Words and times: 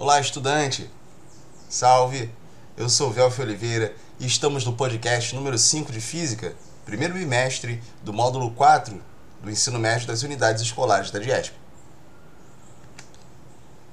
Olá, 0.00 0.20
estudante! 0.20 0.88
Salve! 1.68 2.32
Eu 2.76 2.88
sou 2.88 3.10
Velfio 3.10 3.42
Oliveira 3.42 3.92
e 4.20 4.26
estamos 4.28 4.64
no 4.64 4.72
podcast 4.74 5.34
número 5.34 5.58
5 5.58 5.90
de 5.90 6.00
Física, 6.00 6.54
primeiro 6.84 7.14
bimestre 7.14 7.82
do 8.00 8.12
módulo 8.12 8.52
4 8.52 9.02
do 9.42 9.50
ensino 9.50 9.76
médio 9.76 10.06
das 10.06 10.22
unidades 10.22 10.62
escolares 10.62 11.10
da 11.10 11.18
DIESP. 11.18 11.52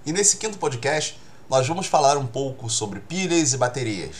E 0.05 0.13
nesse 0.13 0.37
quinto 0.37 0.59
podcast, 0.59 1.19
nós 1.49 1.67
vamos 1.67 1.87
falar 1.87 2.17
um 2.17 2.27
pouco 2.27 2.69
sobre 2.69 2.99
pilhas 2.99 3.53
e 3.53 3.57
baterias. 3.57 4.15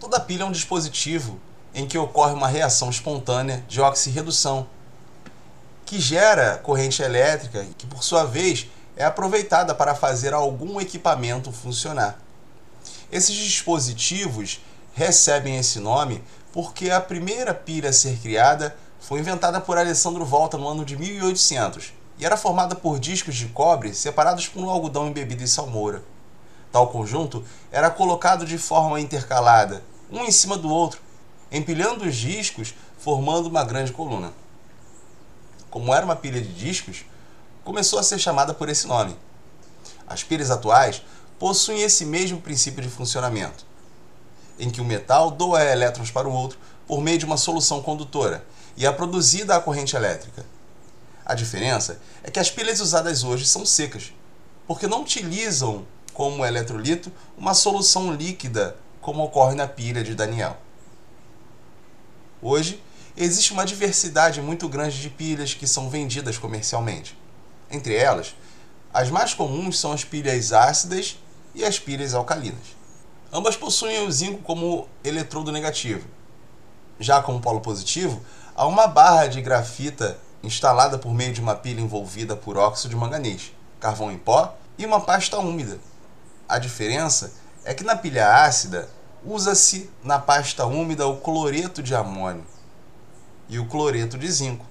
Toda 0.00 0.18
pilha 0.18 0.42
é 0.42 0.46
um 0.46 0.50
dispositivo 0.50 1.38
em 1.72 1.86
que 1.86 1.96
ocorre 1.96 2.34
uma 2.34 2.48
reação 2.48 2.90
espontânea 2.90 3.64
de 3.68 3.80
oxirredução, 3.80 4.66
que 5.86 6.00
gera 6.00 6.58
corrente 6.58 7.00
elétrica 7.00 7.64
que, 7.78 7.86
por 7.86 8.02
sua 8.02 8.24
vez, 8.24 8.66
é 8.98 9.04
aproveitada 9.04 9.76
para 9.76 9.94
fazer 9.94 10.34
algum 10.34 10.80
equipamento 10.80 11.52
funcionar. 11.52 12.18
Esses 13.12 13.36
dispositivos 13.36 14.60
recebem 14.92 15.56
esse 15.56 15.78
nome 15.78 16.22
porque 16.52 16.90
a 16.90 17.00
primeira 17.00 17.54
pilha 17.54 17.90
a 17.90 17.92
ser 17.92 18.18
criada 18.18 18.76
foi 18.98 19.20
inventada 19.20 19.60
por 19.60 19.78
Alessandro 19.78 20.24
Volta 20.24 20.58
no 20.58 20.66
ano 20.66 20.84
de 20.84 20.96
1800 20.96 21.92
e 22.18 22.26
era 22.26 22.36
formada 22.36 22.74
por 22.74 22.98
discos 22.98 23.36
de 23.36 23.46
cobre 23.46 23.94
separados 23.94 24.48
por 24.48 24.64
um 24.64 24.68
algodão 24.68 25.06
embebido 25.06 25.44
em 25.44 25.46
salmoura. 25.46 26.02
Tal 26.72 26.88
conjunto 26.88 27.44
era 27.70 27.90
colocado 27.90 28.44
de 28.44 28.58
forma 28.58 29.00
intercalada, 29.00 29.84
um 30.10 30.24
em 30.24 30.32
cima 30.32 30.58
do 30.58 30.68
outro, 30.68 31.00
empilhando 31.52 32.04
os 32.04 32.16
discos, 32.16 32.74
formando 32.98 33.48
uma 33.48 33.62
grande 33.62 33.92
coluna. 33.92 34.32
Como 35.70 35.94
era 35.94 36.04
uma 36.04 36.16
pilha 36.16 36.42
de 36.42 36.52
discos, 36.52 37.04
começou 37.68 37.98
a 37.98 38.02
ser 38.02 38.18
chamada 38.18 38.54
por 38.54 38.70
esse 38.70 38.86
nome. 38.86 39.14
As 40.06 40.22
pilhas 40.22 40.50
atuais 40.50 41.02
possuem 41.38 41.82
esse 41.82 42.02
mesmo 42.06 42.40
princípio 42.40 42.82
de 42.82 42.88
funcionamento, 42.88 43.66
em 44.58 44.70
que 44.70 44.80
o 44.80 44.84
metal 44.86 45.30
doa 45.30 45.62
elétrons 45.62 46.10
para 46.10 46.26
o 46.26 46.32
outro 46.32 46.58
por 46.86 47.02
meio 47.02 47.18
de 47.18 47.26
uma 47.26 47.36
solução 47.36 47.82
condutora 47.82 48.42
e 48.74 48.86
é 48.86 48.90
produzida 48.90 49.54
a 49.54 49.60
corrente 49.60 49.94
elétrica. 49.94 50.46
A 51.26 51.34
diferença 51.34 52.00
é 52.24 52.30
que 52.30 52.40
as 52.40 52.50
pilhas 52.50 52.80
usadas 52.80 53.22
hoje 53.22 53.44
são 53.44 53.66
secas, 53.66 54.14
porque 54.66 54.86
não 54.86 55.02
utilizam 55.02 55.86
como 56.14 56.46
eletrolito 56.46 57.12
uma 57.36 57.52
solução 57.52 58.14
líquida 58.14 58.78
como 58.98 59.22
ocorre 59.22 59.54
na 59.54 59.68
pilha 59.68 60.02
de 60.02 60.14
Daniel. 60.14 60.56
Hoje, 62.40 62.82
existe 63.14 63.52
uma 63.52 63.66
diversidade 63.66 64.40
muito 64.40 64.66
grande 64.70 64.98
de 64.98 65.10
pilhas 65.10 65.52
que 65.52 65.66
são 65.66 65.90
vendidas 65.90 66.38
comercialmente. 66.38 67.27
Entre 67.70 67.94
elas, 67.94 68.34
as 68.92 69.10
mais 69.10 69.34
comuns 69.34 69.78
são 69.78 69.92
as 69.92 70.04
pilhas 70.04 70.52
ácidas 70.52 71.18
e 71.54 71.64
as 71.64 71.78
pilhas 71.78 72.14
alcalinas. 72.14 72.76
Ambas 73.32 73.56
possuem 73.56 74.06
o 74.06 74.10
zinco 74.10 74.42
como 74.42 74.88
eletrodo 75.04 75.52
negativo. 75.52 76.06
Já 76.98 77.22
como 77.22 77.40
polo 77.40 77.60
positivo, 77.60 78.22
há 78.56 78.66
uma 78.66 78.86
barra 78.86 79.26
de 79.26 79.42
grafita 79.42 80.18
instalada 80.42 80.98
por 80.98 81.12
meio 81.12 81.32
de 81.32 81.40
uma 81.40 81.54
pilha 81.54 81.80
envolvida 81.80 82.34
por 82.34 82.56
óxido 82.56 82.90
de 82.90 82.96
manganês, 82.96 83.52
carvão 83.78 84.10
em 84.10 84.18
pó 84.18 84.56
e 84.78 84.86
uma 84.86 85.00
pasta 85.00 85.38
úmida. 85.38 85.78
A 86.48 86.58
diferença 86.58 87.32
é 87.64 87.74
que 87.74 87.84
na 87.84 87.94
pilha 87.94 88.44
ácida 88.44 88.88
usa-se 89.24 89.90
na 90.02 90.18
pasta 90.18 90.64
úmida 90.64 91.06
o 91.06 91.18
cloreto 91.18 91.82
de 91.82 91.94
amônio 91.94 92.46
e 93.48 93.58
o 93.58 93.66
cloreto 93.66 94.16
de 94.16 94.30
zinco, 94.30 94.64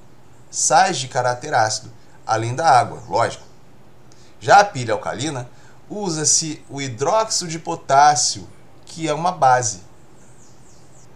sais 0.50 0.98
de 0.98 1.08
caráter 1.08 1.54
ácido, 1.54 1.92
além 2.28 2.54
da 2.54 2.70
água, 2.70 3.02
lógico. 3.08 3.44
Já 4.40 4.60
a 4.60 4.66
pilha 4.66 4.94
alcalina 4.94 5.50
usa-se 5.90 6.62
o 6.70 6.82
hidróxido 6.82 7.50
de 7.50 7.58
potássio, 7.58 8.48
que 8.86 9.08
é 9.08 9.14
uma 9.14 9.32
base. 9.32 9.82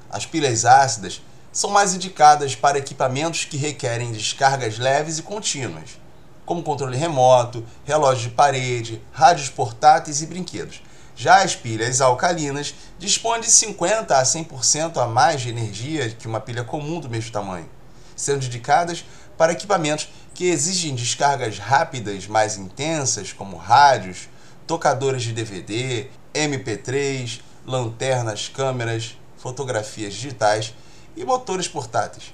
As 0.10 0.26
pilhas 0.26 0.66
ácidas 0.66 1.22
são 1.52 1.70
mais 1.70 1.94
indicadas 1.94 2.56
para 2.56 2.78
equipamentos 2.78 3.44
que 3.44 3.58
requerem 3.58 4.12
descargas 4.12 4.78
leves 4.78 5.20
e 5.20 5.24
contínuas, 5.24 6.00
como 6.46 6.64
controle 6.64 6.98
remoto, 6.98 7.66
relógio 7.84 8.30
de 8.30 8.36
parede, 8.36 9.02
rádios 9.12 9.50
portáteis 9.50 10.22
e 10.22 10.26
brinquedos. 10.26 10.82
Já 11.16 11.44
as 11.44 11.56
pilhas 11.56 12.00
alcalinas 12.00 12.74
dispõem 12.98 13.42
de 13.42 13.52
50 13.52 14.18
a 14.18 14.24
100% 14.24 14.98
a 14.98 15.06
mais 15.06 15.42
de 15.42 15.50
energia 15.50 16.10
que 16.10 16.28
uma 16.28 16.40
pilha 16.40 16.64
comum 16.64 17.00
do 17.00 17.10
mesmo 17.10 17.32
tamanho, 17.32 17.70
sendo 18.16 18.40
dedicadas 18.40 19.04
para 19.38 19.52
equipamentos 19.52 20.08
que 20.42 20.48
exigem 20.48 20.96
descargas 20.96 21.60
rápidas 21.60 22.26
mais 22.26 22.58
intensas, 22.58 23.32
como 23.32 23.58
rádios, 23.58 24.28
tocadores 24.66 25.22
de 25.22 25.34
DVD, 25.34 26.08
MP3, 26.34 27.42
lanternas, 27.64 28.48
câmeras, 28.48 29.16
fotografias 29.38 30.16
digitais 30.16 30.74
e 31.16 31.24
motores 31.24 31.68
portáteis. 31.68 32.34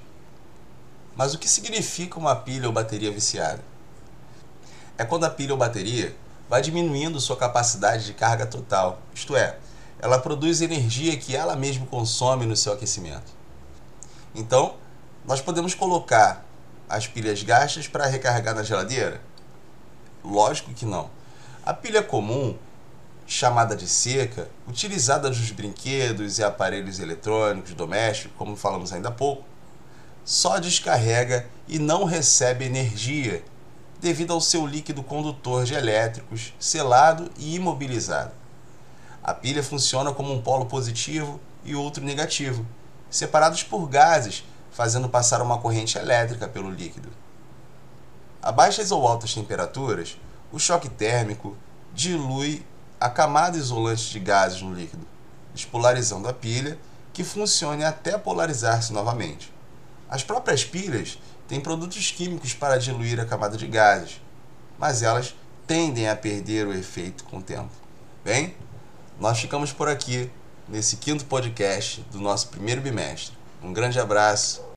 Mas 1.18 1.34
o 1.34 1.38
que 1.38 1.50
significa 1.50 2.18
uma 2.18 2.34
pilha 2.34 2.68
ou 2.68 2.74
bateria 2.74 3.12
viciada? 3.12 3.62
É 4.98 5.04
quando 5.04 5.26
a 5.26 5.30
pilha 5.30 5.52
ou 5.52 5.58
bateria 5.58 6.16
vai 6.50 6.62
diminuindo 6.62 7.20
sua 7.20 7.36
capacidade 7.36 8.06
de 8.06 8.14
carga 8.14 8.46
total, 8.46 9.02
isto 9.14 9.36
é, 9.36 9.58
ela 10.00 10.18
produz 10.18 10.62
energia 10.62 11.18
que 11.18 11.36
ela 11.36 11.58
mesma 11.58 11.86
consome 11.86 12.46
no 12.46 12.56
seu 12.56 12.72
aquecimento. 12.72 13.34
Então, 14.34 14.76
nós 15.26 15.42
podemos 15.42 15.76
colocar 15.76 16.47
as 16.90 17.08
pilhas 17.08 17.44
gastas 17.44 17.88
para 17.88 18.06
recarregar 18.06 18.56
na 18.56 18.64
geladeira? 18.64 19.22
Lógico 20.24 20.74
que 20.74 20.86
não. 20.86 21.10
A 21.66 21.74
pilha 21.74 22.02
comum, 22.02 22.58
chamada 23.26 23.76
de 23.76 23.88
seca, 23.88 24.50
utilizada 24.68 25.30
nos 25.30 25.52
brinquedos 25.52 26.40
e 26.40 26.44
aparelhos 26.44 27.00
eletrônicos 27.00 27.74
domésticos, 27.74 28.38
como 28.38 28.56
falamos 28.56 28.94
ainda 28.94 29.10
há 29.10 29.12
pouco, 29.12 29.44
só 30.24 30.60
descarrega 30.60 31.48
e 31.68 31.80
não 31.80 32.04
recebe 32.04 32.66
energia 32.66 33.44
devido 34.00 34.34
ao 34.34 34.42
seu 34.42 34.66
líquido 34.66 35.02
condutor 35.02 35.66
de 35.66 35.74
elétricos 35.74 36.54
selado 36.60 37.32
e 37.38 37.56
imobilizado. 37.56 38.32
A 39.24 39.34
pilha 39.34 39.64
funciona 39.64 40.14
como 40.14 40.34
um 40.34 40.42
polo 40.42 40.66
positivo 40.66 41.40
e 41.66 41.76
outro 41.76 42.04
negativo, 42.04 42.66
separados 43.10 43.64
por 43.64 43.88
gases, 43.88 44.44
fazendo 44.78 45.10
passar 45.10 45.42
uma 45.42 45.58
corrente 45.58 45.98
elétrica 45.98 46.48
pelo 46.48 46.70
líquido. 46.70 47.10
A 48.40 48.52
baixas 48.52 48.92
ou 48.92 49.08
altas 49.08 49.34
temperaturas, 49.34 50.20
o 50.52 50.60
choque 50.60 50.88
térmico 50.88 51.58
dilui 51.96 52.64
a 53.00 53.10
camada 53.10 53.58
isolante 53.58 54.12
de 54.12 54.20
gases 54.20 54.62
no 54.62 54.76
líquido, 54.76 55.04
despolarizando 55.52 56.30
a 56.30 56.34
pilha, 56.34 56.78
que 57.12 57.24
funcione 57.24 57.84
até 57.84 58.20
polarizar-se 58.20 58.94
novamente. 58.94 59.52
As 60.08 60.24
próprias 60.24 60.64
pilhas 60.64 61.18
têm 61.48 61.60
produtos 61.60 62.12
químicos 62.12 62.54
para 62.54 62.78
diluir 62.78 63.20
a 63.20 63.26
camada 63.26 63.58
de 63.58 63.66
gases, 63.66 64.22
mas 64.78 65.02
elas 65.02 65.34
tendem 65.66 66.08
a 66.08 66.16
perder 66.16 66.68
o 66.68 66.74
efeito 66.74 67.24
com 67.24 67.38
o 67.38 67.42
tempo. 67.42 67.72
Bem, 68.24 68.56
nós 69.20 69.40
ficamos 69.40 69.74
por 69.74 69.90
aqui 69.90 70.30
nesse 70.68 70.98
quinto 70.98 71.26
podcast 71.26 72.02
do 72.12 72.20
nosso 72.20 72.50
primeiro 72.50 72.80
bimestre. 72.80 73.36
Um 73.62 73.74
grande 73.74 74.00
abraço 74.00 74.62